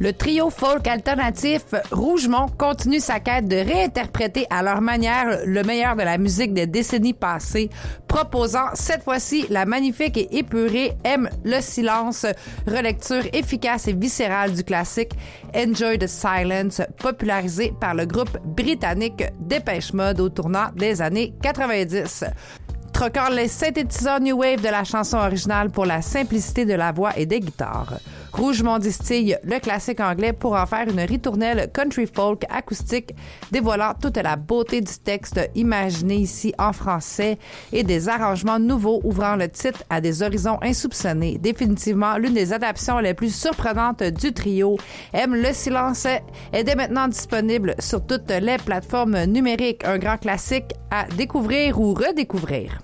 [0.00, 5.94] Le trio folk alternatif Rougemont continue sa quête de réinterpréter à leur manière le meilleur
[5.94, 7.70] de la musique des décennies passées,
[8.08, 12.26] proposant cette fois-ci la magnifique et épurée Aime le silence,
[12.66, 15.12] relecture efficace et viscérale du classique
[15.54, 22.24] Enjoy the Silence, popularisé par le groupe britannique Dépêche Mode au tournant des années 90
[22.92, 27.10] troquant les synthétiseurs New Wave de la chanson originale pour la simplicité de la voix
[27.16, 27.98] et des guitares.
[28.34, 33.14] Rougemont distille le classique anglais pour en faire une ritournelle country folk acoustique,
[33.52, 37.38] dévoilant toute la beauté du texte imaginé ici en français
[37.72, 41.38] et des arrangements nouveaux ouvrant le titre à des horizons insoupçonnés.
[41.38, 44.78] Définitivement l'une des adaptations les plus surprenantes du trio.
[45.12, 49.84] Aime le silence est dès maintenant disponible sur toutes les plateformes numériques.
[49.84, 52.80] Un grand classique à découvrir ou redécouvrir.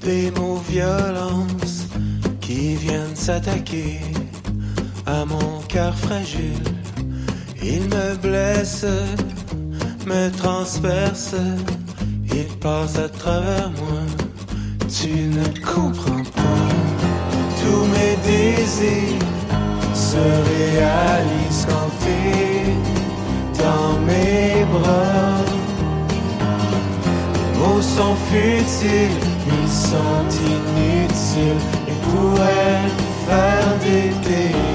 [0.00, 1.86] Des mots violence
[2.40, 4.00] qui viennent s'attaquer
[5.06, 6.62] à mon cœur fragile.
[7.62, 8.86] Ils me blessent,
[10.06, 11.56] me transpercent,
[12.32, 14.02] ils passent à travers moi.
[14.88, 16.68] Tu ne comprends pas,
[17.60, 19.26] tous mes désirs
[19.94, 21.95] se réalisent quand
[27.96, 32.90] sont futiles ils sont inutiles et pourraient
[33.26, 34.65] faire des dégâts.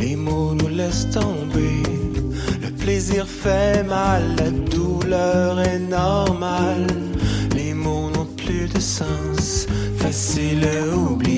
[0.00, 1.82] Les mots nous laissent tomber.
[2.62, 6.86] Le plaisir fait mal, la douleur est normale.
[7.54, 9.66] Les mots n'ont plus de sens,
[9.98, 11.37] facile à oublier.